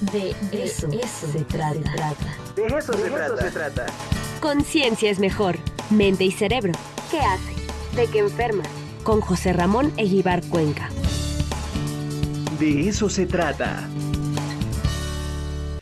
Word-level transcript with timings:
De 0.00 0.34
eso, 0.52 0.90
se, 0.90 1.40
trata. 1.44 2.36
De 2.54 2.66
eso, 2.66 2.92
se, 2.92 3.50
trata. 3.50 3.86
Conciencia 4.40 5.10
es 5.10 5.18
mejor. 5.18 5.56
Mente 5.88 6.24
y 6.24 6.30
cerebro. 6.30 6.72
¿Qué 7.10 7.18
hace? 7.18 7.96
¿De 7.96 8.06
qué 8.06 8.18
enferma? 8.18 8.62
Con 9.04 9.22
José 9.22 9.54
Ramón 9.54 9.90
Eguibar 9.96 10.44
Cuenca. 10.48 10.90
De 12.60 12.88
eso 12.90 13.08
se 13.08 13.24
trata. 13.24 13.88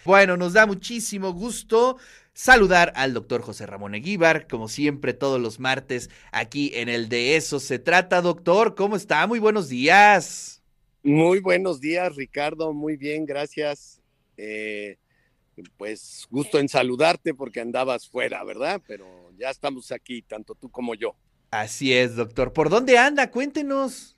Bueno, 0.05 0.37
nos 0.37 0.53
da 0.53 0.67
muchísimo 0.67 1.33
gusto 1.33 1.97
saludar 2.33 2.93
al 2.95 3.15
doctor 3.15 3.43
José 3.43 3.67
Ramón 3.67 3.97
Eguíbar, 3.97 4.47
como 4.47 4.69
siempre 4.69 5.13
todos 5.15 5.41
los 5.41 5.59
martes 5.59 6.09
aquí 6.31 6.71
en 6.75 6.89
el 6.89 7.09
De 7.09 7.35
Eso 7.35 7.59
se 7.59 7.81
trata, 7.81 8.23
doctor. 8.23 8.77
¿Cómo 8.77 8.95
está? 8.95 9.27
Muy 9.27 9.41
buenos 9.41 9.69
días. 9.69 10.63
Muy 11.03 11.41
buenos 11.41 11.81
días, 11.81 12.15
Ricardo. 12.15 12.73
Muy 12.73 12.97
bien, 12.97 13.27
gracias. 13.27 14.04
Eh, 14.37 14.99
pues 15.77 16.27
gusto 16.31 16.59
en 16.59 16.69
saludarte 16.69 17.35
porque 17.35 17.61
andabas 17.61 18.09
fuera, 18.09 18.43
¿verdad? 18.45 18.83
Pero 18.87 19.31
ya 19.39 19.51
estamos 19.51 19.93
aquí, 19.93 20.23
tanto 20.23 20.55
tú 20.55 20.71
como 20.71 20.95
yo. 20.95 21.15
Así 21.51 21.93
es, 21.93 22.17
doctor. 22.17 22.53
¿Por 22.53 22.69
dónde 22.69 22.99
anda? 22.99 23.31
Cuéntenos. 23.31 24.17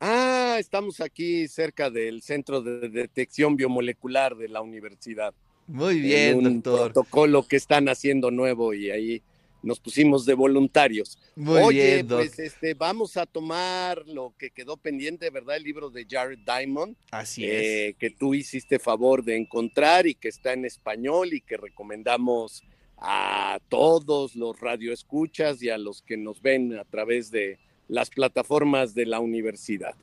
Ah, 0.00 0.56
estamos 0.58 1.00
aquí 1.00 1.48
cerca 1.48 1.90
del 1.90 2.22
Centro 2.22 2.62
de 2.62 2.88
Detección 2.88 3.56
Biomolecular 3.56 4.36
de 4.36 4.48
la 4.48 4.60
Universidad. 4.60 5.34
Muy 5.66 6.00
bien, 6.00 6.46
un 6.46 6.62
protocolo 6.62 7.46
que 7.46 7.56
están 7.56 7.88
haciendo 7.88 8.30
nuevo 8.30 8.72
y 8.74 8.90
ahí 8.90 9.22
nos 9.62 9.80
pusimos 9.80 10.24
de 10.24 10.34
voluntarios. 10.34 11.18
Muy 11.34 11.62
Oye, 11.62 11.94
bien, 11.94 12.06
pues 12.08 12.38
este, 12.38 12.74
vamos 12.74 13.16
a 13.16 13.26
tomar 13.26 14.06
lo 14.06 14.34
que 14.38 14.50
quedó 14.50 14.76
pendiente, 14.76 15.30
¿verdad? 15.30 15.56
El 15.56 15.64
libro 15.64 15.90
de 15.90 16.06
Jared 16.08 16.38
Diamond. 16.44 16.96
Así 17.10 17.44
eh, 17.44 17.94
que 17.98 18.10
tú 18.10 18.34
hiciste 18.34 18.78
favor 18.78 19.24
de 19.24 19.36
encontrar 19.36 20.06
y 20.06 20.14
que 20.14 20.28
está 20.28 20.52
en 20.52 20.64
español 20.64 21.32
y 21.32 21.40
que 21.40 21.56
recomendamos 21.56 22.62
a 22.96 23.60
todos 23.68 24.34
los 24.34 24.60
radioescuchas 24.60 25.62
y 25.62 25.70
a 25.70 25.78
los 25.78 26.02
que 26.02 26.16
nos 26.16 26.42
ven 26.42 26.78
a 26.78 26.84
través 26.84 27.30
de 27.30 27.58
las 27.86 28.10
plataformas 28.10 28.94
de 28.94 29.06
la 29.06 29.20
universidad. 29.20 29.94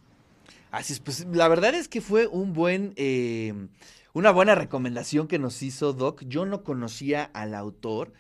Así 0.72 0.94
es, 0.94 1.00
pues 1.00 1.26
la 1.32 1.48
verdad 1.48 1.74
es 1.76 1.88
que 1.88 2.02
fue 2.02 2.28
un 2.28 2.54
buen, 2.54 2.94
eh, 2.98 3.54
una 4.14 4.32
buena 4.32 4.56
recomendación 4.56 5.28
que 5.28 5.40
nos 5.40 5.62
hizo 5.62 5.94
Doc. 5.94 6.24
Yo 6.28 6.46
no 6.46 6.64
conocía 6.64 7.24
al 7.34 7.54
autor, 7.54 8.12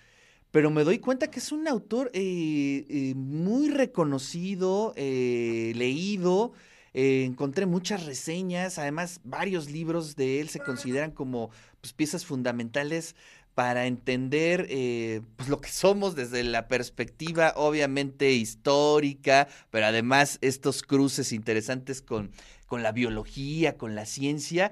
pero 0.55 0.71
me 0.71 0.85
doy 0.85 0.99
cuenta 0.99 1.29
que 1.29 1.39
es 1.39 1.51
un 1.51 1.67
autor 1.67 2.09
eh, 2.13 2.85
eh, 2.87 3.13
muy 3.13 3.67
reconocido, 3.67 4.93
eh, 4.95 5.73
leído. 5.75 6.53
Encontré 6.93 7.65
muchas 7.65 8.05
reseñas, 8.05 8.79
además 8.79 9.19
varios 9.25 9.69
libros 9.69 10.15
de 10.15 10.39
él 10.39 10.47
se 10.47 10.61
consideran 10.61 11.11
como 11.11 11.49
pues, 11.81 11.91
piezas 11.91 12.25
fundamentales 12.25 13.17
para 13.53 13.85
entender 13.85 15.21
pues, 15.35 15.49
lo 15.49 15.59
que 15.59 15.67
somos 15.67 16.15
desde 16.15 16.41
la 16.45 16.69
perspectiva 16.69 17.51
obviamente 17.57 18.31
histórica, 18.31 19.49
pero 19.71 19.87
además 19.87 20.37
estos 20.39 20.83
cruces 20.83 21.33
interesantes 21.33 22.01
con, 22.01 22.31
con 22.65 22.81
la 22.81 22.93
biología, 22.93 23.75
con 23.77 23.93
la 23.93 24.05
ciencia. 24.05 24.71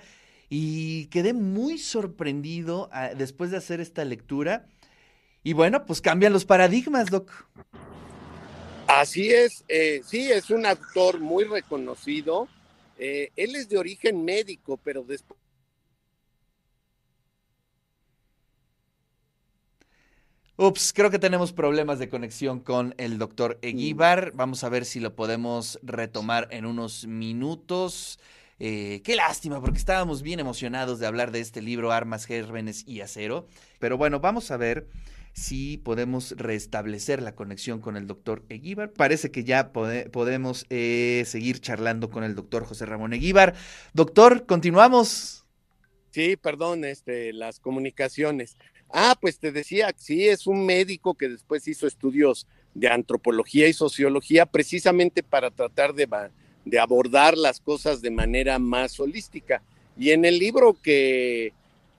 Y 0.49 1.07
quedé 1.07 1.33
muy 1.33 1.77
sorprendido 1.77 2.87
ah, 2.93 3.09
después 3.09 3.51
de 3.51 3.57
hacer 3.57 3.81
esta 3.81 4.05
lectura. 4.05 4.65
Y 5.43 5.53
bueno, 5.53 5.85
pues 5.85 6.01
cambian 6.01 6.33
los 6.33 6.45
paradigmas, 6.45 7.09
Doc. 7.09 7.31
Así 8.87 9.29
es, 9.29 9.63
eh, 9.67 10.01
sí, 10.05 10.31
es 10.31 10.49
un 10.49 10.65
actor 10.65 11.19
muy 11.19 11.43
reconocido. 11.43 12.47
Eh, 12.97 13.31
él 13.35 13.55
es 13.55 13.67
de 13.69 13.77
origen 13.77 14.23
médico, 14.23 14.79
pero 14.83 15.03
después 15.03 15.39
Ups, 20.55 20.93
creo 20.93 21.09
que 21.09 21.17
tenemos 21.17 21.51
problemas 21.51 21.97
de 21.97 22.09
conexión 22.09 22.59
con 22.59 22.93
el 22.99 23.17
doctor 23.17 23.57
Eguíbar. 23.63 24.33
Vamos 24.35 24.63
a 24.63 24.69
ver 24.69 24.85
si 24.85 24.99
lo 24.99 25.15
podemos 25.15 25.79
retomar 25.81 26.47
en 26.51 26.67
unos 26.67 27.07
minutos. 27.07 28.19
Eh, 28.59 29.01
qué 29.03 29.15
lástima, 29.15 29.59
porque 29.59 29.79
estábamos 29.79 30.21
bien 30.21 30.39
emocionados 30.39 30.99
de 30.99 31.07
hablar 31.07 31.31
de 31.31 31.39
este 31.39 31.63
libro, 31.63 31.91
Armas, 31.91 32.25
Gérmenes 32.25 32.87
y 32.87 33.01
Acero. 33.01 33.47
Pero 33.79 33.97
bueno, 33.97 34.19
vamos 34.19 34.51
a 34.51 34.57
ver 34.57 34.87
si 35.33 35.77
podemos 35.77 36.31
restablecer 36.37 37.21
la 37.21 37.35
conexión 37.35 37.81
con 37.81 37.97
el 37.97 38.07
doctor 38.07 38.43
Eguíbar. 38.49 38.91
Parece 38.93 39.31
que 39.31 39.43
ya 39.43 39.73
pode- 39.73 40.09
podemos 40.09 40.65
eh, 40.69 41.23
seguir 41.25 41.59
charlando 41.59 42.09
con 42.09 42.23
el 42.23 42.35
doctor 42.35 42.65
José 42.65 42.85
Ramón 42.85 43.13
Eguíbar. 43.13 43.55
Doctor, 43.93 44.45
continuamos. 44.45 45.43
Sí, 46.11 46.37
perdón, 46.37 46.85
este, 46.85 47.33
las 47.33 47.59
comunicaciones. 47.59 48.55
Ah, 48.89 49.17
pues 49.19 49.39
te 49.39 49.51
decía, 49.51 49.91
sí, 49.97 50.27
es 50.27 50.45
un 50.45 50.65
médico 50.67 51.15
que 51.15 51.27
después 51.27 51.67
hizo 51.67 51.87
estudios 51.87 52.45
de 52.75 52.89
antropología 52.89 53.67
y 53.67 53.73
sociología 53.73 54.45
precisamente 54.45 55.23
para 55.23 55.49
tratar 55.49 55.95
de 55.95 56.79
abordar 56.79 57.35
las 57.35 57.59
cosas 57.59 58.01
de 58.01 58.11
manera 58.11 58.59
más 58.59 58.99
holística. 58.99 59.63
Y 59.97 60.11
en 60.11 60.25
el 60.25 60.37
libro 60.37 60.77
que, 60.79 61.53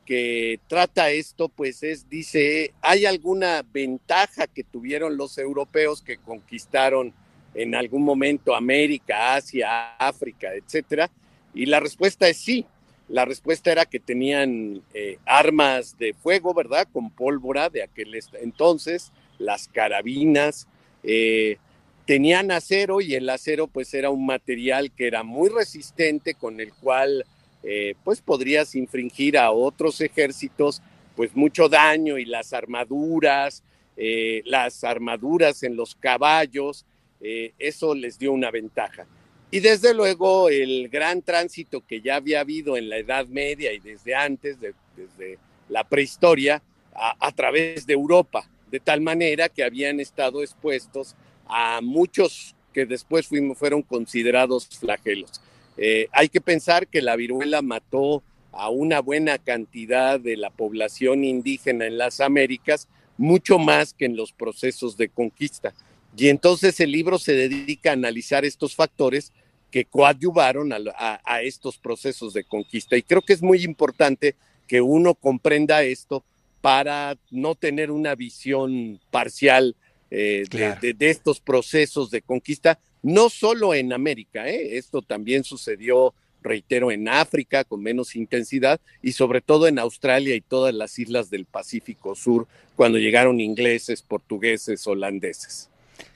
que 0.04 0.60
trata 0.68 1.10
esto, 1.10 1.48
pues 1.48 1.82
es, 1.82 2.08
dice, 2.08 2.72
¿hay 2.80 3.06
alguna 3.06 3.64
ventaja 3.72 4.46
que 4.46 4.64
tuvieron 4.64 5.16
los 5.16 5.38
europeos 5.38 6.02
que 6.02 6.18
conquistaron 6.18 7.12
en 7.54 7.74
algún 7.74 8.02
momento 8.02 8.54
América, 8.54 9.34
Asia, 9.34 9.96
África, 9.96 10.54
etcétera? 10.54 11.10
Y 11.54 11.66
la 11.66 11.80
respuesta 11.80 12.28
es 12.28 12.38
sí. 12.38 12.66
La 13.08 13.24
respuesta 13.24 13.70
era 13.70 13.84
que 13.84 14.00
tenían 14.00 14.82
eh, 14.94 15.18
armas 15.26 15.98
de 15.98 16.14
fuego, 16.14 16.54
¿verdad? 16.54 16.88
Con 16.92 17.10
pólvora 17.10 17.68
de 17.68 17.82
aquel 17.82 18.18
entonces, 18.40 19.12
las 19.38 19.68
carabinas, 19.68 20.66
eh, 21.02 21.58
tenían 22.06 22.50
acero 22.50 23.00
y 23.00 23.14
el 23.14 23.28
acero 23.28 23.66
pues 23.66 23.92
era 23.94 24.10
un 24.10 24.26
material 24.26 24.90
que 24.90 25.06
era 25.06 25.22
muy 25.22 25.48
resistente 25.48 26.34
con 26.34 26.60
el 26.60 26.72
cual 26.72 27.24
eh, 27.64 27.94
pues 28.04 28.20
podrías 28.20 28.74
infringir 28.74 29.38
a 29.38 29.50
otros 29.50 30.00
ejércitos 30.00 30.82
pues 31.16 31.34
mucho 31.34 31.68
daño 31.68 32.18
y 32.18 32.24
las 32.24 32.52
armaduras, 32.52 33.62
eh, 33.96 34.42
las 34.44 34.84
armaduras 34.84 35.62
en 35.62 35.76
los 35.76 35.94
caballos, 35.94 36.84
eh, 37.20 37.52
eso 37.58 37.94
les 37.94 38.18
dio 38.18 38.32
una 38.32 38.50
ventaja. 38.50 39.06
Y 39.50 39.60
desde 39.60 39.94
luego 39.94 40.48
el 40.48 40.88
gran 40.88 41.22
tránsito 41.22 41.86
que 41.86 42.00
ya 42.00 42.16
había 42.16 42.40
habido 42.40 42.76
en 42.76 42.88
la 42.88 42.98
Edad 42.98 43.26
Media 43.28 43.72
y 43.72 43.78
desde 43.78 44.14
antes, 44.14 44.60
de- 44.60 44.74
desde 44.96 45.38
la 45.68 45.84
prehistoria, 45.84 46.62
a, 46.92 47.14
a 47.26 47.32
través 47.32 47.86
de 47.86 47.92
Europa, 47.92 48.48
de 48.70 48.80
tal 48.80 49.00
manera 49.00 49.48
que 49.48 49.62
habían 49.62 50.00
estado 50.00 50.42
expuestos 50.42 51.14
a 51.46 51.80
muchos 51.80 52.56
que 52.72 52.84
después 52.86 53.28
fueron 53.54 53.82
considerados 53.82 54.66
flagelos. 54.66 55.40
Eh, 55.76 56.08
hay 56.12 56.28
que 56.28 56.40
pensar 56.40 56.86
que 56.86 57.02
la 57.02 57.16
viruela 57.16 57.62
mató 57.62 58.22
a 58.52 58.68
una 58.70 59.00
buena 59.00 59.38
cantidad 59.38 60.20
de 60.20 60.36
la 60.36 60.50
población 60.50 61.24
indígena 61.24 61.86
en 61.86 61.98
las 61.98 62.20
Américas, 62.20 62.88
mucho 63.18 63.58
más 63.58 63.92
que 63.94 64.04
en 64.04 64.16
los 64.16 64.32
procesos 64.32 64.96
de 64.96 65.08
conquista. 65.08 65.74
Y 66.16 66.28
entonces 66.28 66.78
el 66.78 66.92
libro 66.92 67.18
se 67.18 67.32
dedica 67.34 67.90
a 67.90 67.94
analizar 67.94 68.44
estos 68.44 68.74
factores 68.76 69.32
que 69.72 69.84
coadyuvaron 69.84 70.72
a, 70.72 70.76
a- 70.96 71.20
a 71.24 71.42
estos 71.42 71.78
procesos 71.78 72.32
de 72.32 72.44
conquista. 72.44 72.96
Y 72.96 73.02
creo 73.02 73.22
que 73.22 73.32
es 73.32 73.42
muy 73.42 73.64
importante 73.64 74.36
que 74.68 74.80
uno 74.80 75.14
comprenda 75.14 75.82
esto 75.82 76.22
para 76.60 77.16
no 77.32 77.56
tener 77.56 77.90
una 77.90 78.14
visión 78.14 79.00
parcial 79.10 79.74
eh, 80.10 80.44
de- 80.44 80.48
Claro. 80.48 80.80
de, 80.80 80.94
de 80.94 81.10
estos 81.10 81.40
procesos 81.40 82.10
de 82.12 82.22
conquista, 82.22 82.78
no 83.04 83.28
solo 83.28 83.74
en 83.74 83.92
América, 83.92 84.48
¿eh? 84.48 84.78
esto 84.78 85.02
también 85.02 85.44
sucedió, 85.44 86.14
reitero, 86.42 86.90
en 86.90 87.06
África 87.08 87.62
con 87.62 87.82
menos 87.82 88.16
intensidad 88.16 88.80
y 89.02 89.12
sobre 89.12 89.42
todo 89.42 89.68
en 89.68 89.78
Australia 89.78 90.34
y 90.34 90.40
todas 90.40 90.74
las 90.74 90.98
islas 90.98 91.28
del 91.28 91.44
Pacífico 91.44 92.14
Sur 92.14 92.48
cuando 92.74 92.98
llegaron 92.98 93.40
ingleses, 93.40 94.00
portugueses, 94.00 94.86
holandeses. 94.86 95.68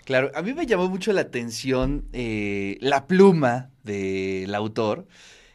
Claro, 0.05 0.31
a 0.35 0.41
mí 0.41 0.55
me 0.55 0.65
llamó 0.65 0.89
mucho 0.89 1.13
la 1.13 1.21
atención 1.21 2.07
eh, 2.15 2.79
la 2.81 3.07
pluma 3.07 3.71
del 3.85 4.55
autor 4.55 5.07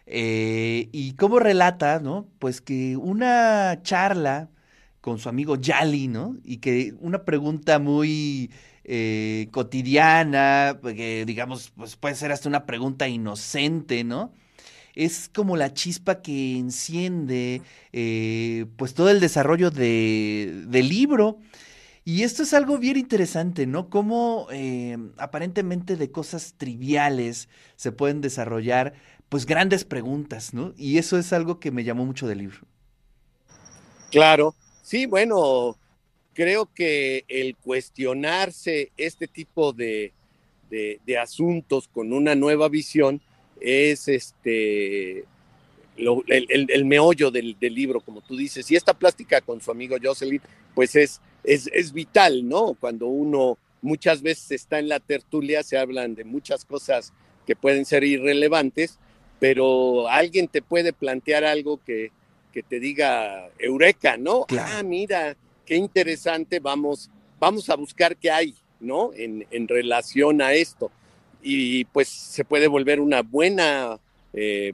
eh, 0.06 0.90
y 0.92 1.14
cómo 1.14 1.40
relata, 1.40 2.00
¿no? 2.00 2.28
Pues 2.38 2.62
que 2.62 2.96
una 2.96 3.80
charla 3.82 4.50
con 5.02 5.18
su 5.18 5.30
amigo 5.30 5.56
Yali, 5.56 6.08
¿no? 6.08 6.38
Y 6.44 6.58
que 6.58 6.94
una 7.00 7.24
pregunta 7.26 7.80
muy 7.80 8.52
eh, 8.86 9.48
cotidiana, 9.52 10.80
que 10.84 11.26
digamos, 11.26 11.72
pues 11.76 11.96
puede 11.96 12.16
ser 12.16 12.32
hasta 12.32 12.50
una 12.50 12.66
pregunta 12.66 13.08
inocente, 13.08 14.04
¿no? 14.04 14.34
Es 14.96 15.30
como 15.34 15.58
la 15.58 15.74
chispa 15.74 16.22
que 16.22 16.58
enciende 16.58 17.62
eh, 17.94 18.66
pues 18.78 18.94
todo 18.94 19.10
el 19.10 19.20
desarrollo 19.20 19.72
de, 19.72 20.64
del 20.68 20.90
libro. 20.90 21.40
Y 22.06 22.24
esto 22.24 22.44
es 22.44 22.54
algo 22.54 22.78
bien 22.78 22.98
interesante, 22.98 23.66
¿no? 23.66 23.90
Cómo 23.90 24.48
eh, 24.52 24.98
aparentemente 25.18 25.96
de 25.96 26.12
cosas 26.12 26.56
triviales 26.58 27.50
se 27.78 27.92
pueden 27.94 28.22
desarrollar 28.22 28.94
pues 29.30 29.46
grandes 29.46 29.86
preguntas, 29.86 30.54
¿no? 30.54 30.74
Y 30.78 30.98
eso 30.98 31.18
es 31.18 31.34
algo 31.34 31.60
que 31.60 31.72
me 31.72 31.84
llamó 31.84 32.06
mucho 32.06 32.28
del 32.28 32.40
libro. 32.40 32.60
Claro, 34.12 34.54
sí, 34.84 35.08
bueno, 35.08 35.76
creo 36.34 36.70
que 36.74 37.26
el 37.28 37.56
cuestionarse 37.56 38.92
este 38.98 39.28
tipo 39.28 39.74
de, 39.74 40.12
de, 40.70 41.18
asuntos 41.18 41.88
con 41.88 42.14
una 42.14 42.36
nueva 42.36 42.68
visión 42.68 43.22
es 43.62 44.08
este 44.08 45.26
el, 45.96 46.86
meollo 46.86 47.30
del, 47.30 47.56
libro, 47.60 48.02
como 48.02 48.22
tú 48.22 48.36
dices. 48.36 48.70
Y 48.72 48.76
esta 48.76 48.94
plástica 48.94 49.42
con 49.42 49.62
su 49.62 49.70
amigo 49.72 49.96
Jocelyn, 50.02 50.42
pues 50.74 50.96
es, 50.96 51.22
es, 51.44 51.70
es 51.72 51.94
vital, 51.94 52.48
¿no? 52.48 52.76
Cuando 52.80 53.08
uno 53.08 53.58
muchas 53.82 54.22
veces 54.22 54.52
está 54.52 54.80
en 54.80 54.90
la 54.90 55.00
tertulia, 55.00 55.62
se 55.62 55.78
hablan 55.78 56.16
de 56.16 56.24
muchas 56.24 56.66
cosas 56.66 57.14
que 57.46 57.56
pueden 57.56 57.86
ser 57.86 58.04
irrelevantes, 58.04 58.98
pero 59.40 60.08
alguien 60.08 60.48
te 60.48 60.62
puede 60.62 60.94
plantear 60.94 61.44
algo 61.44 61.80
que, 61.86 62.12
que 62.54 62.64
te 62.64 62.80
diga, 62.80 63.50
eureka, 63.60 64.18
¿no? 64.18 64.46
Ah, 64.58 64.82
mira, 64.84 65.36
qué 65.66 65.76
interesante, 65.76 66.60
vamos, 66.60 67.10
vamos 67.40 67.70
a 67.70 67.76
buscar 67.76 68.16
qué 68.16 68.32
hay, 68.32 68.56
¿no? 68.80 69.12
En, 69.14 69.46
en 69.52 69.68
relación 69.68 70.42
a 70.42 70.54
esto. 70.54 70.92
Y 71.42 71.86
pues 71.86 72.08
se 72.08 72.46
puede 72.46 72.68
volver 72.68 73.00
una 73.00 73.22
buena 73.22 74.00
eh, 74.34 74.74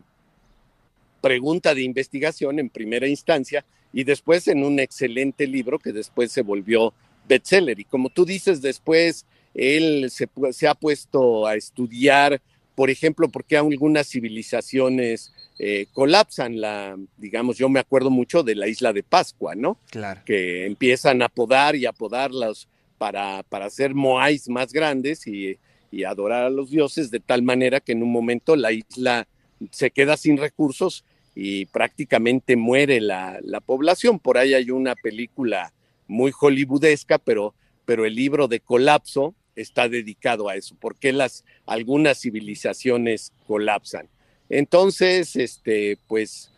pregunta 1.21 1.73
de 1.73 1.81
investigación 1.81 2.59
en 2.59 2.69
primera 2.69 3.07
instancia 3.07 3.65
y 3.91 4.03
después 4.03 4.47
en 4.47 4.63
un 4.63 4.79
excelente 4.79 5.47
libro 5.47 5.79
que 5.79 5.91
después 5.91 6.31
se 6.31 6.41
volvió 6.41 6.93
bestseller. 7.27 7.79
Y 7.79 7.85
como 7.85 8.09
tú 8.09 8.25
dices, 8.25 8.61
después 8.61 9.25
él 9.53 10.09
se, 10.11 10.29
se 10.51 10.67
ha 10.67 10.75
puesto 10.75 11.47
a 11.47 11.55
estudiar, 11.55 12.41
por 12.75 12.89
ejemplo, 12.89 13.27
por 13.29 13.43
qué 13.43 13.57
algunas 13.57 14.07
civilizaciones 14.09 15.33
eh, 15.61 15.87
colapsan 15.91 16.61
la, 16.61 16.97
digamos, 17.17 17.57
yo 17.57 17.67
me 17.67 17.81
acuerdo 17.81 18.09
mucho 18.09 18.43
de 18.43 18.55
la 18.55 18.69
isla 18.69 18.93
de 18.93 19.03
Pascua, 19.03 19.55
¿no? 19.55 19.77
Claro. 19.91 20.21
Que 20.25 20.65
empiezan 20.65 21.21
a 21.21 21.27
podar 21.27 21.75
y 21.75 21.85
a 21.85 21.91
podarlas 21.91 22.69
para, 22.97 23.43
para 23.43 23.65
hacer 23.65 23.93
moais 23.93 24.47
más 24.47 24.71
grandes 24.71 25.27
y, 25.27 25.57
y, 25.91 26.05
adorar 26.05 26.45
a 26.45 26.49
los 26.49 26.71
dioses 26.71 27.11
de 27.11 27.19
tal 27.19 27.43
manera 27.43 27.81
que 27.81 27.91
en 27.91 28.03
un 28.03 28.11
momento 28.11 28.55
la 28.55 28.71
isla 28.71 29.27
se 29.69 29.91
queda 29.91 30.15
sin 30.15 30.37
recursos 30.37 31.03
y 31.35 31.65
prácticamente 31.65 32.55
muere 32.55 33.01
la, 33.01 33.39
la 33.43 33.59
población. 33.59 34.17
Por 34.19 34.37
ahí 34.37 34.53
hay 34.53 34.71
una 34.71 34.95
película 34.95 35.73
muy 36.07 36.31
hollywoodesca, 36.31 37.17
pero, 37.17 37.53
pero 37.83 38.05
el 38.05 38.15
libro 38.15 38.47
de 38.47 38.61
Colapso 38.61 39.35
está 39.57 39.89
dedicado 39.89 40.47
a 40.47 40.55
eso, 40.55 40.75
porque 40.79 41.11
las, 41.11 41.43
algunas 41.65 42.21
civilizaciones 42.21 43.33
colapsan. 43.45 44.07
Entonces, 44.49 45.35
este, 45.35 45.97
pues 46.07 46.51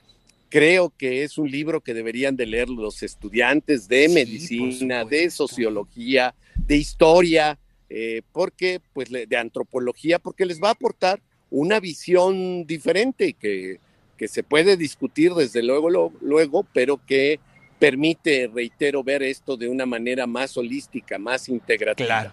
creo 0.50 0.92
que 0.98 1.24
es 1.24 1.38
un 1.38 1.50
libro 1.50 1.82
que 1.82 1.94
deberían 1.94 2.36
de 2.36 2.46
leer 2.46 2.70
los 2.70 3.04
estudiantes 3.04 3.88
de 3.88 4.10
medicina, 4.10 5.06
de 5.06 5.30
sociología, 5.30 6.34
de 6.56 6.78
historia, 6.78 7.58
eh, 7.90 8.22
porque, 8.32 8.82
pues, 8.94 9.10
de 9.10 9.38
antropología, 9.38 10.20
porque 10.20 10.46
les 10.46 10.62
va 10.62 10.70
a 10.70 10.72
aportar 10.72 11.22
una 11.50 11.80
visión 11.80 12.66
diferente 12.66 13.34
que, 13.34 13.80
que 14.18 14.28
se 14.28 14.44
puede 14.44 14.78
discutir 14.78 15.34
desde 15.34 15.64
luego, 15.64 16.12
luego, 16.22 16.66
pero 16.74 17.00
que 17.06 17.40
permite, 17.80 18.50
reitero, 18.54 19.04
ver 19.04 19.24
esto 19.24 19.58
de 19.58 19.68
una 19.68 19.86
manera 19.86 20.28
más 20.28 20.56
holística, 20.56 21.18
más 21.18 21.50
integrativa. 21.50 22.08
Claro. 22.08 22.32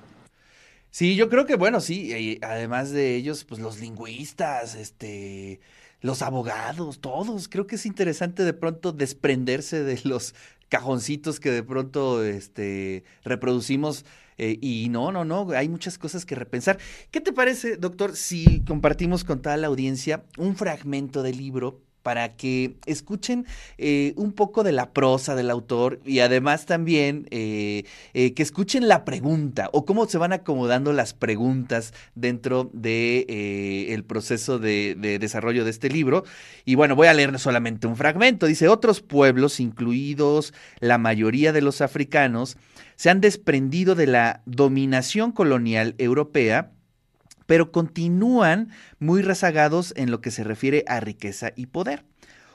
Sí, 0.90 1.16
yo 1.16 1.28
creo 1.28 1.46
que, 1.46 1.56
bueno, 1.56 1.80
sí, 1.80 2.38
además 2.42 2.90
de 2.90 3.14
ellos, 3.14 3.44
pues 3.44 3.60
los 3.60 3.78
lingüistas, 3.80 4.74
este, 4.74 5.60
los 6.00 6.22
abogados, 6.22 7.00
todos. 7.00 7.48
Creo 7.48 7.66
que 7.66 7.76
es 7.76 7.86
interesante 7.86 8.44
de 8.44 8.52
pronto 8.54 8.92
desprenderse 8.92 9.82
de 9.84 10.00
los 10.04 10.34
cajoncitos 10.68 11.40
que 11.40 11.50
de 11.50 11.62
pronto 11.62 12.24
este, 12.24 13.04
reproducimos. 13.24 14.04
Eh, 14.38 14.56
y 14.60 14.88
no, 14.88 15.10
no, 15.10 15.24
no, 15.24 15.50
hay 15.50 15.68
muchas 15.68 15.98
cosas 15.98 16.24
que 16.24 16.36
repensar. 16.36 16.78
¿Qué 17.10 17.20
te 17.20 17.32
parece, 17.32 17.76
doctor, 17.76 18.14
si 18.16 18.62
compartimos 18.64 19.24
con 19.24 19.42
toda 19.42 19.56
la 19.56 19.66
audiencia 19.66 20.24
un 20.36 20.56
fragmento 20.56 21.22
del 21.24 21.38
libro 21.38 21.80
para 22.08 22.36
que 22.36 22.78
escuchen 22.86 23.44
eh, 23.76 24.14
un 24.16 24.32
poco 24.32 24.64
de 24.64 24.72
la 24.72 24.94
prosa 24.94 25.34
del 25.34 25.50
autor 25.50 26.00
y 26.06 26.20
además 26.20 26.64
también 26.64 27.26
eh, 27.30 27.84
eh, 28.14 28.32
que 28.32 28.42
escuchen 28.42 28.88
la 28.88 29.04
pregunta 29.04 29.68
o 29.74 29.84
cómo 29.84 30.06
se 30.06 30.16
van 30.16 30.32
acomodando 30.32 30.94
las 30.94 31.12
preguntas 31.12 31.92
dentro 32.14 32.70
de 32.72 33.88
el 33.92 34.04
proceso 34.04 34.58
de, 34.58 34.96
de, 34.98 35.18
desarrollo 35.18 35.66
de 35.66 35.70
este 35.70 35.90
libro. 35.90 36.24
Y 36.64 36.76
bueno, 36.76 36.96
voy 36.96 37.08
a 37.08 37.12
leer 37.12 37.38
solamente 37.38 37.86
un 37.86 37.96
fragmento. 37.96 38.46
Dice, 38.46 38.68
otros 38.68 39.02
pueblos, 39.02 39.60
incluidos 39.60 40.54
la 40.80 40.96
mayoría 40.96 41.52
de 41.52 41.60
los 41.60 41.82
africanos, 41.82 42.56
se 42.96 43.10
han 43.10 43.20
desprendido 43.20 43.96
de 43.96 44.06
la 44.06 44.40
dominación 44.46 45.30
colonial 45.30 45.94
europea 45.98 46.70
pero 47.48 47.72
continúan 47.72 48.68
muy 48.98 49.22
rezagados 49.22 49.94
en 49.96 50.10
lo 50.10 50.20
que 50.20 50.30
se 50.30 50.44
refiere 50.44 50.84
a 50.86 51.00
riqueza 51.00 51.52
y 51.56 51.64
poder. 51.64 52.04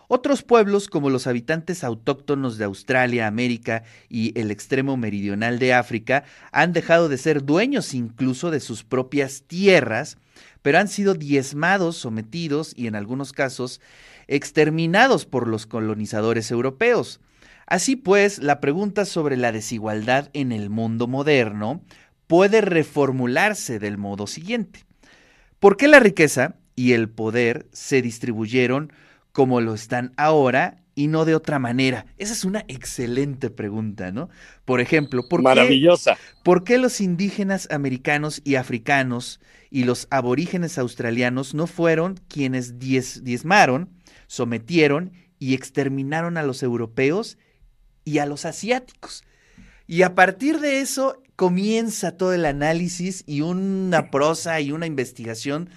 Otros 0.07 0.43
pueblos, 0.43 0.87
como 0.87 1.09
los 1.09 1.25
habitantes 1.25 1.83
autóctonos 1.83 2.59
de 2.59 2.65
Australia, 2.65 3.25
América 3.25 3.81
y 4.07 4.39
el 4.39 4.51
extremo 4.51 4.95
meridional 4.95 5.57
de 5.57 5.73
África, 5.73 6.25
han 6.51 6.73
dejado 6.73 7.09
de 7.09 7.17
ser 7.17 7.43
dueños 7.43 7.95
incluso 7.95 8.51
de 8.51 8.59
sus 8.59 8.83
propias 8.83 9.45
tierras, 9.47 10.17
pero 10.61 10.77
han 10.77 10.87
sido 10.87 11.15
diezmados, 11.15 11.97
sometidos 11.97 12.73
y 12.75 12.85
en 12.85 12.93
algunos 12.95 13.33
casos 13.33 13.81
exterminados 14.27 15.25
por 15.25 15.47
los 15.47 15.65
colonizadores 15.65 16.51
europeos. 16.51 17.19
Así 17.65 17.95
pues, 17.95 18.37
la 18.37 18.59
pregunta 18.59 19.05
sobre 19.05 19.37
la 19.37 19.51
desigualdad 19.51 20.29
en 20.33 20.51
el 20.51 20.69
mundo 20.69 21.07
moderno 21.07 21.81
puede 22.33 22.61
reformularse 22.61 23.77
del 23.77 23.99
modo 23.99 24.25
siguiente. 24.25 24.85
¿Por 25.59 25.77
qué 25.77 25.87
la 25.87 25.99
riqueza 25.99 26.55
y 26.75 26.93
el 26.93 27.07
poder 27.07 27.67
se 27.71 28.01
distribuyeron 28.01 28.91
como 29.31 29.61
lo 29.61 29.75
están 29.75 30.13
ahora 30.17 30.81
y 30.95 31.09
no 31.09 31.25
de 31.25 31.35
otra 31.35 31.59
manera? 31.59 32.07
Esa 32.17 32.33
es 32.33 32.43
una 32.43 32.65
excelente 32.67 33.51
pregunta, 33.51 34.11
¿no? 34.11 34.31
Por 34.65 34.81
ejemplo, 34.81 35.29
¿por, 35.29 35.43
Maravillosa. 35.43 36.15
Qué, 36.15 36.21
¿por 36.41 36.63
qué 36.63 36.79
los 36.79 37.01
indígenas 37.01 37.67
americanos 37.69 38.41
y 38.43 38.55
africanos 38.55 39.39
y 39.69 39.83
los 39.83 40.07
aborígenes 40.09 40.79
australianos 40.79 41.53
no 41.53 41.67
fueron 41.67 42.19
quienes 42.29 42.79
diezmaron, 42.79 43.91
sometieron 44.25 45.11
y 45.37 45.53
exterminaron 45.53 46.37
a 46.37 46.41
los 46.41 46.63
europeos 46.63 47.37
y 48.05 48.17
a 48.17 48.25
los 48.25 48.45
asiáticos? 48.45 49.23
Y 49.85 50.01
a 50.01 50.15
partir 50.15 50.59
de 50.59 50.79
eso 50.79 51.21
comienza 51.35 52.17
todo 52.17 52.33
el 52.33 52.45
análisis 52.45 53.23
y 53.27 53.41
una 53.41 54.11
prosa 54.11 54.59
y 54.61 54.71
una 54.71 54.85
investigación 54.85 55.69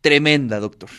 tremenda, 0.00 0.60
doctor. 0.60 0.90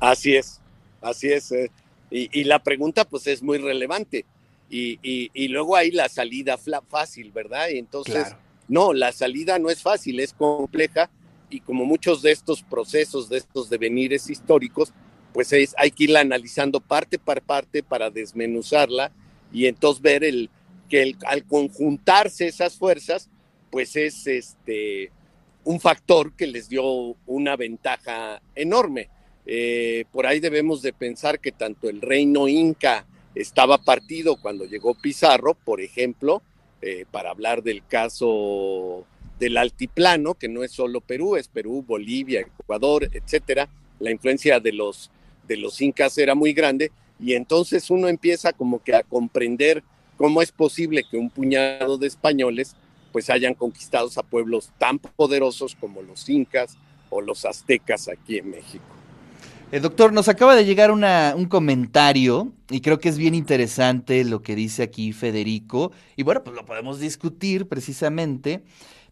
Así 0.00 0.34
es, 0.34 0.60
así 1.00 1.28
es. 1.28 1.52
Eh. 1.52 1.70
Y, 2.10 2.44
la 2.44 2.62
pregunta 2.62 3.04
pues 3.04 3.26
es 3.26 3.42
muy 3.42 3.58
relevante. 3.58 4.24
Y, 4.68 5.48
luego 5.48 5.76
hay 5.76 5.90
la 5.90 6.08
salida 6.08 6.58
fácil, 6.88 7.30
¿verdad? 7.30 7.68
Y 7.70 7.78
entonces, 7.78 8.34
no, 8.68 8.92
la 8.92 9.12
salida 9.12 9.58
no 9.58 9.70
es 9.70 9.82
fácil, 9.82 10.20
es 10.20 10.32
compleja. 10.32 11.10
Y 11.50 11.60
como 11.60 11.84
muchos 11.84 12.22
de 12.22 12.32
estos 12.32 12.62
procesos, 12.62 13.28
de 13.28 13.38
estos 13.38 13.68
devenires 13.68 14.30
históricos, 14.30 14.92
pues 15.32 15.52
es, 15.52 15.74
hay 15.78 15.90
que 15.90 16.04
irla 16.04 16.20
analizando 16.20 16.80
parte 16.80 17.18
por 17.18 17.42
parte 17.42 17.82
para 17.82 18.10
desmenuzarla 18.10 19.12
y 19.52 19.66
entonces 19.66 20.02
ver 20.02 20.24
el, 20.24 20.50
que 20.92 21.16
al 21.24 21.46
conjuntarse 21.46 22.46
esas 22.46 22.76
fuerzas, 22.76 23.30
pues 23.70 23.96
es 23.96 24.26
este, 24.26 25.10
un 25.64 25.80
factor 25.80 26.34
que 26.34 26.46
les 26.46 26.68
dio 26.68 27.16
una 27.24 27.56
ventaja 27.56 28.42
enorme. 28.54 29.08
Eh, 29.46 30.04
por 30.12 30.26
ahí 30.26 30.38
debemos 30.38 30.82
de 30.82 30.92
pensar 30.92 31.40
que 31.40 31.50
tanto 31.50 31.88
el 31.88 32.02
reino 32.02 32.46
inca 32.46 33.06
estaba 33.34 33.78
partido 33.78 34.36
cuando 34.36 34.66
llegó 34.66 34.94
Pizarro, 34.94 35.54
por 35.54 35.80
ejemplo, 35.80 36.42
eh, 36.82 37.06
para 37.10 37.30
hablar 37.30 37.62
del 37.62 37.86
caso 37.86 39.06
del 39.38 39.56
altiplano, 39.56 40.34
que 40.34 40.50
no 40.50 40.62
es 40.62 40.72
solo 40.72 41.00
Perú, 41.00 41.36
es 41.36 41.48
Perú, 41.48 41.82
Bolivia, 41.88 42.40
Ecuador, 42.42 43.08
etcétera. 43.10 43.70
La 43.98 44.10
influencia 44.10 44.60
de 44.60 44.72
los, 44.72 45.10
de 45.48 45.56
los 45.56 45.80
incas 45.80 46.18
era 46.18 46.34
muy 46.34 46.52
grande 46.52 46.92
y 47.18 47.32
entonces 47.32 47.88
uno 47.88 48.08
empieza 48.08 48.52
como 48.52 48.82
que 48.82 48.94
a 48.94 49.04
comprender 49.04 49.82
¿Cómo 50.16 50.42
es 50.42 50.52
posible 50.52 51.04
que 51.10 51.16
un 51.16 51.30
puñado 51.30 51.98
de 51.98 52.06
españoles 52.06 52.76
pues 53.12 53.28
hayan 53.30 53.54
conquistado 53.54 54.08
a 54.16 54.22
pueblos 54.22 54.70
tan 54.78 54.98
poderosos 54.98 55.74
como 55.74 56.02
los 56.02 56.28
incas 56.28 56.76
o 57.10 57.20
los 57.20 57.44
aztecas 57.44 58.08
aquí 58.08 58.38
en 58.38 58.50
México? 58.50 58.84
Eh, 59.72 59.80
doctor, 59.80 60.12
nos 60.12 60.28
acaba 60.28 60.54
de 60.54 60.66
llegar 60.66 60.90
un 60.90 61.46
comentario 61.46 62.52
y 62.68 62.82
creo 62.82 62.98
que 62.98 63.08
es 63.08 63.16
bien 63.16 63.34
interesante 63.34 64.22
lo 64.22 64.42
que 64.42 64.54
dice 64.54 64.82
aquí 64.82 65.14
Federico. 65.14 65.92
Y 66.14 66.24
bueno, 66.24 66.44
pues 66.44 66.54
lo 66.54 66.66
podemos 66.66 67.00
discutir 67.00 67.66
precisamente. 67.68 68.62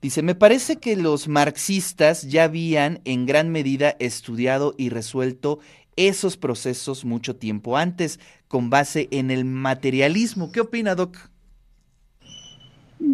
Dice, 0.02 0.22
me 0.22 0.34
parece 0.34 0.76
que 0.76 0.96
los 0.96 1.28
marxistas 1.28 2.22
ya 2.22 2.44
habían 2.44 3.00
en 3.04 3.24
gran 3.24 3.50
medida 3.50 3.96
estudiado 3.98 4.74
y 4.76 4.90
resuelto 4.90 5.60
esos 5.96 6.36
procesos 6.36 7.04
mucho 7.04 7.36
tiempo 7.36 7.76
antes, 7.76 8.20
con 8.48 8.70
base 8.70 9.08
en 9.10 9.30
el 9.30 9.44
materialismo. 9.44 10.52
¿Qué 10.52 10.60
opina, 10.60 10.94
Doc? 10.94 11.30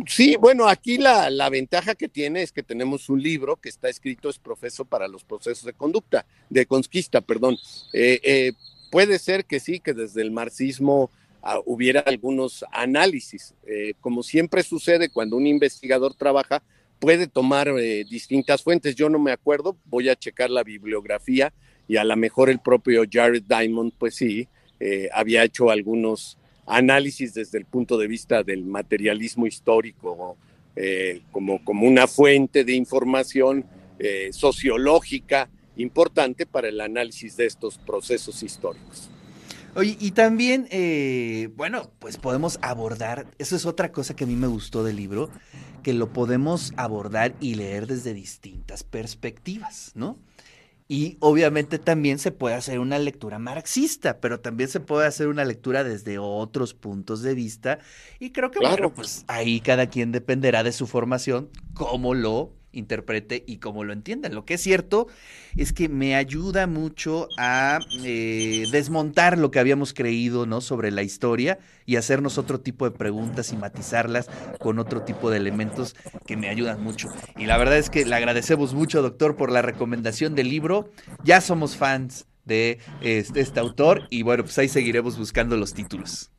Sí, 0.06 0.37
bueno, 0.37 0.68
aquí 0.68 0.99
la, 0.99 1.30
la, 1.30 1.49
ventaja 1.49 1.95
que 1.95 2.09
tiene 2.09 2.42
es 2.42 2.52
que 2.52 2.62
tenemos 2.62 3.09
un 3.09 3.23
libro 3.23 3.56
que 3.56 3.68
está 3.68 3.88
escrito, 3.88 4.28
es 4.28 4.38
profeso 4.38 4.85
para 4.85 5.06
los 5.06 5.25
procesos 5.25 5.64
de 5.64 5.73
conducta, 5.73 6.26
de 6.50 6.66
conquista, 6.66 7.21
perdón. 7.21 7.56
Eh, 7.92 8.21
eh, 8.23 8.52
puede 8.90 9.18
ser 9.18 9.45
que 9.45 9.61
sí, 9.61 9.78
que 9.78 9.95
desde 9.95 10.23
el 10.23 10.33
marxismo 10.33 11.11
uh, 11.42 11.62
hubiera 11.66 12.00
algunos 12.00 12.64
análisis. 12.73 13.54
Eh, 13.66 13.95
como 14.00 14.23
siempre 14.23 14.64
sucede 14.64 15.09
cuando 15.09 15.37
un 15.37 15.47
investigador 15.47 16.14
trabaja, 16.14 16.62
puede 16.99 17.26
tomar 17.26 17.73
distintas 18.09 18.62
fuentes. 18.62 18.95
Yo 18.95 19.11
no 19.11 19.18
me 19.18 19.30
acuerdo, 19.30 19.76
voy 19.85 20.09
a 20.09 20.16
checar 20.16 20.50
la 20.50 20.64
bibliografía 20.64 21.52
y 21.88 21.97
a 21.97 22.05
lo 22.05 22.16
mejor 22.16 22.50
el 22.50 22.59
propio 22.59 23.05
Jared 23.11 23.45
Diamond, 23.45 23.93
pues 23.99 24.16
sí, 24.16 24.49
eh, 24.81 25.09
había 25.12 25.45
hecho 25.45 25.71
algunos 25.71 26.37
análisis 26.66 27.35
desde 27.35 27.59
el 27.59 27.64
punto 27.64 27.97
de 27.97 28.09
vista 28.09 28.43
del 28.43 28.64
materialismo 28.64 29.47
histórico, 29.47 30.37
eh, 30.75 31.23
como, 31.31 31.64
como 31.64 31.87
una 31.87 32.07
fuente 32.07 32.64
de 32.64 32.75
información 32.75 33.64
eh, 33.99 34.31
sociológica 34.33 35.49
importante 35.76 36.45
para 36.45 36.69
el 36.69 36.81
análisis 36.81 37.37
de 37.37 37.47
estos 37.47 37.78
procesos 37.78 38.43
históricos. 38.43 39.11
Oye, 39.75 39.97
y 40.00 40.12
también, 40.12 40.66
bueno, 41.55 41.90
pues 41.99 42.16
podemos 42.16 42.59
abordar, 42.62 43.26
eso 43.38 43.57
es 43.57 43.66
otra 43.66 43.93
cosa 43.93 44.16
que 44.16 44.25
a 44.25 44.26
mí 44.26 44.35
me 44.35 44.47
gustó 44.47 44.83
del 44.83 44.97
libro, 44.97 45.28
que 45.83 45.93
lo 45.93 46.14
podemos 46.14 46.73
abordar 46.76 47.35
y 47.40 47.57
leer 47.57 47.87
desde 47.87 48.14
distintas 48.14 48.85
perspectivas, 48.85 49.93
¿no? 49.95 50.19
Y 50.88 51.16
obviamente 51.21 51.78
también 51.78 52.19
se 52.19 52.31
puede 52.31 52.55
hacer 52.55 52.78
una 52.78 52.99
lectura 52.99 53.40
marxista, 53.40 54.21
pero 54.21 54.38
también 54.38 54.69
se 54.69 54.78
puede 54.78 55.07
hacer 55.07 55.26
una 55.26 55.45
lectura 55.45 55.83
desde 55.83 56.19
otros 56.19 56.75
puntos 56.75 57.23
de 57.23 57.35
vista. 57.35 57.81
Y 58.21 58.31
creo 58.31 58.52
que, 58.52 58.61
claro. 58.61 58.76
bueno, 58.76 58.95
pues 58.95 59.25
ahí 59.26 59.61
cada 59.61 59.88
quien 59.88 60.12
dependerá 60.12 60.62
de 60.62 60.73
su 60.73 60.87
formación, 60.87 61.50
cómo 61.75 62.14
lo 62.14 62.52
interprete 62.76 63.45
y 63.47 63.59
cómo 63.59 63.85
lo 63.85 63.92
entienda. 63.92 64.28
Lo 64.28 64.45
que 64.45 64.54
es 64.54 64.61
cierto 64.61 65.06
es 65.56 65.73
que 65.73 65.88
me 65.88 66.14
ayuda 66.14 66.66
mucho 66.66 67.28
a 67.38 67.80
eh, 68.04 68.66
desmontar 68.71 69.38
lo 69.38 69.50
que 69.50 69.59
habíamos 69.59 69.95
creído 69.95 70.47
¿no? 70.47 70.61
sobre 70.61 70.90
la 70.90 71.02
historia 71.02 71.59
y 71.87 71.97
hacernos 71.97 72.38
otro 72.38 72.61
tipo 72.61 72.88
de 72.88 72.97
preguntas 72.97 73.52
y 73.52 73.56
matizarlas 73.56 74.28
con 74.59 74.78
otro 74.78 75.02
tipo 75.02 75.30
de 75.30 75.38
elementos 75.38 75.97
que 76.26 76.37
me 76.37 76.49
ayudan 76.49 76.83
mucho. 76.83 77.09
Y 77.37 77.47
la 77.47 77.56
verdad 77.56 77.78
es 77.78 77.90
que 77.90 78.04
le 78.04 78.14
agradecemos 78.14 78.75
mucho, 78.75 79.02
doctor, 79.02 79.37
por 79.37 79.50
la 79.50 79.62
recomendación 79.62 80.35
del 80.35 80.50
libro. 80.50 80.90
Ya 81.25 81.40
somos 81.40 81.76
fans 81.76 82.26
de 82.45 82.78
este, 83.00 83.40
este 83.40 83.61
autor 83.61 84.06
y 84.11 84.23
bueno, 84.23 84.45
pues 84.45 84.56
ahí 84.59 84.68
seguiremos 84.68 85.18
buscando 85.18 85.56
los 85.56 85.75
títulos. 85.75 86.30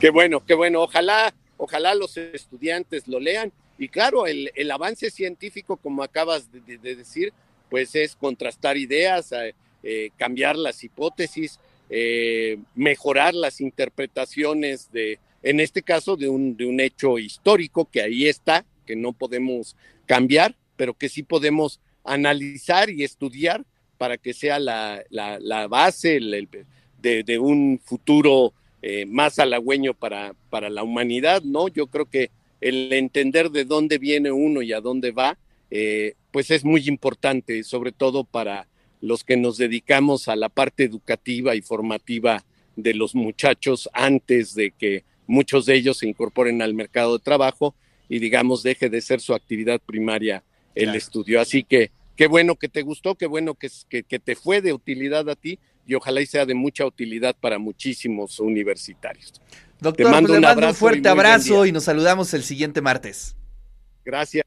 Qué 0.00 0.10
bueno, 0.10 0.44
qué 0.44 0.54
bueno. 0.54 0.82
Ojalá, 0.82 1.34
ojalá 1.56 1.94
los 1.94 2.16
estudiantes 2.16 3.08
lo 3.08 3.20
lean 3.20 3.52
y 3.78 3.88
claro, 3.88 4.26
el, 4.26 4.50
el 4.56 4.70
avance 4.72 5.08
científico, 5.10 5.76
como 5.76 6.02
acabas 6.02 6.50
de, 6.50 6.78
de, 6.78 6.96
decir, 6.96 7.32
pues 7.70 7.94
es 7.94 8.16
contrastar 8.16 8.76
ideas, 8.76 9.30
eh, 9.30 9.54
eh, 9.84 10.10
cambiar 10.16 10.56
las 10.56 10.82
hipótesis, 10.82 11.60
eh, 11.88 12.58
mejorar 12.74 13.34
las 13.34 13.60
interpretaciones 13.60 14.90
de, 14.90 15.20
en 15.44 15.60
este 15.60 15.82
caso, 15.82 16.16
de 16.16 16.28
un, 16.28 16.56
de 16.56 16.66
un 16.66 16.80
hecho 16.80 17.18
histórico 17.18 17.88
que 17.88 18.02
ahí 18.02 18.26
está, 18.26 18.64
que 18.84 18.96
no 18.96 19.12
podemos 19.12 19.76
cambiar, 20.06 20.56
pero 20.76 20.94
que 20.94 21.08
sí 21.08 21.22
podemos 21.22 21.80
analizar 22.02 22.90
y 22.90 23.04
estudiar 23.04 23.64
para 23.96 24.18
que 24.18 24.34
sea 24.34 24.58
la, 24.58 25.04
la, 25.08 25.38
la 25.38 25.68
base 25.68 26.16
el, 26.16 26.48
de, 27.00 27.38
un 27.38 27.80
futuro 27.84 28.54
más 29.08 29.38
halagüeño 29.38 29.92
para, 29.92 30.34
para 30.50 30.70
la 30.70 30.84
humanidad, 30.84 31.42
¿no? 31.42 31.68
Yo 31.68 31.88
creo 31.88 32.06
que 32.06 32.30
el 32.60 32.92
entender 32.92 33.50
de 33.50 33.64
dónde 33.64 33.98
viene 33.98 34.32
uno 34.32 34.62
y 34.62 34.72
a 34.72 34.80
dónde 34.80 35.12
va, 35.12 35.38
eh, 35.70 36.14
pues 36.30 36.50
es 36.50 36.64
muy 36.64 36.88
importante, 36.88 37.62
sobre 37.62 37.92
todo 37.92 38.24
para 38.24 38.68
los 39.00 39.24
que 39.24 39.36
nos 39.36 39.58
dedicamos 39.58 40.28
a 40.28 40.36
la 40.36 40.48
parte 40.48 40.84
educativa 40.84 41.54
y 41.54 41.62
formativa 41.62 42.44
de 42.76 42.94
los 42.94 43.14
muchachos 43.14 43.88
antes 43.92 44.54
de 44.54 44.72
que 44.72 45.04
muchos 45.26 45.66
de 45.66 45.74
ellos 45.74 45.98
se 45.98 46.08
incorporen 46.08 46.62
al 46.62 46.74
mercado 46.74 47.18
de 47.18 47.24
trabajo 47.24 47.74
y 48.08 48.18
digamos 48.18 48.62
deje 48.62 48.88
de 48.88 49.00
ser 49.00 49.20
su 49.20 49.34
actividad 49.34 49.80
primaria 49.80 50.42
el 50.74 50.84
claro. 50.84 50.98
estudio. 50.98 51.40
Así 51.40 51.62
que 51.62 51.90
qué 52.16 52.26
bueno 52.26 52.56
que 52.56 52.68
te 52.68 52.82
gustó, 52.82 53.14
qué 53.14 53.26
bueno 53.26 53.54
que, 53.54 53.68
que, 53.88 54.02
que 54.02 54.18
te 54.18 54.34
fue 54.34 54.62
de 54.62 54.72
utilidad 54.72 55.28
a 55.28 55.36
ti 55.36 55.58
y 55.86 55.94
ojalá 55.94 56.20
y 56.20 56.26
sea 56.26 56.46
de 56.46 56.54
mucha 56.54 56.84
utilidad 56.84 57.36
para 57.38 57.58
muchísimos 57.58 58.40
universitarios. 58.40 59.40
Doctor, 59.80 60.06
Te 60.06 60.10
mando, 60.10 60.28
pues, 60.28 60.40
le 60.40 60.46
mando 60.46 60.62
un, 60.62 60.68
un 60.68 60.74
fuerte 60.74 61.08
abrazo 61.08 61.66
y 61.66 61.72
nos 61.72 61.84
saludamos 61.84 62.34
el 62.34 62.42
siguiente 62.42 62.80
martes. 62.80 63.36
Gracias. 64.04 64.44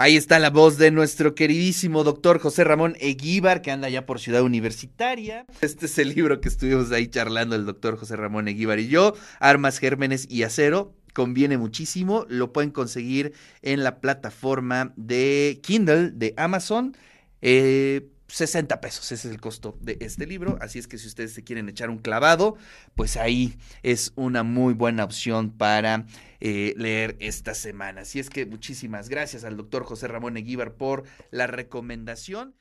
Ahí 0.00 0.16
está 0.16 0.38
la 0.38 0.50
voz 0.50 0.78
de 0.78 0.92
nuestro 0.92 1.34
queridísimo 1.34 2.04
doctor 2.04 2.38
José 2.38 2.62
Ramón 2.62 2.96
Eguíbar, 3.00 3.62
que 3.62 3.72
anda 3.72 3.88
ya 3.88 4.06
por 4.06 4.20
Ciudad 4.20 4.42
Universitaria. 4.42 5.44
Este 5.60 5.86
es 5.86 5.98
el 5.98 6.14
libro 6.14 6.40
que 6.40 6.48
estuvimos 6.48 6.92
ahí 6.92 7.08
charlando 7.08 7.56
el 7.56 7.66
doctor 7.66 7.96
José 7.96 8.14
Ramón 8.14 8.46
Eguíbar 8.46 8.78
y 8.78 8.86
yo, 8.86 9.14
Armas, 9.40 9.80
Gérmenes 9.80 10.28
y 10.30 10.44
Acero. 10.44 10.94
Conviene 11.14 11.58
muchísimo, 11.58 12.26
lo 12.28 12.52
pueden 12.52 12.70
conseguir 12.70 13.32
en 13.62 13.82
la 13.82 13.98
plataforma 14.00 14.92
de 14.94 15.58
Kindle 15.64 16.12
de 16.12 16.32
Amazon. 16.36 16.96
Eh, 17.42 18.06
60 18.28 18.80
pesos, 18.80 19.10
ese 19.10 19.28
es 19.28 19.34
el 19.34 19.40
costo 19.40 19.76
de 19.80 19.96
este 20.00 20.26
libro, 20.26 20.58
así 20.60 20.78
es 20.78 20.86
que 20.86 20.98
si 20.98 21.06
ustedes 21.06 21.32
se 21.32 21.44
quieren 21.44 21.68
echar 21.68 21.88
un 21.88 21.98
clavado, 21.98 22.56
pues 22.94 23.16
ahí 23.16 23.56
es 23.82 24.12
una 24.16 24.42
muy 24.42 24.74
buena 24.74 25.04
opción 25.04 25.50
para 25.50 26.04
eh, 26.40 26.74
leer 26.76 27.16
esta 27.20 27.54
semana. 27.54 28.02
Así 28.02 28.20
es 28.20 28.28
que 28.28 28.44
muchísimas 28.44 29.08
gracias 29.08 29.44
al 29.44 29.56
doctor 29.56 29.84
José 29.84 30.08
Ramón 30.08 30.36
Eguíbar 30.36 30.74
por 30.74 31.04
la 31.30 31.46
recomendación. 31.46 32.54